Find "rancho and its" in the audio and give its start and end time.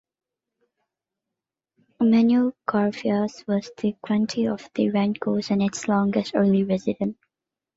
4.89-5.87